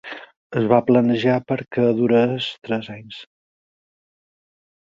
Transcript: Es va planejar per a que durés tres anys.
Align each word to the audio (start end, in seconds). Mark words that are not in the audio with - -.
Es 0.61 0.69
va 0.71 0.79
planejar 0.87 1.35
per 1.51 1.59
a 1.65 1.67
que 1.77 1.85
durés 2.01 2.49
tres 2.69 2.91
anys. 2.97 3.23